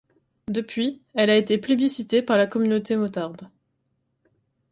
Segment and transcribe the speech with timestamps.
[0.47, 3.51] Depuis, elle a été plébiscitée par la communauté motarde.